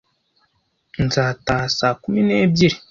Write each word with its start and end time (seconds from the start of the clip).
Nzataha 1.05 1.65
saa 1.77 1.95
kumi 2.01 2.19
n'ebyiri. 2.23 2.77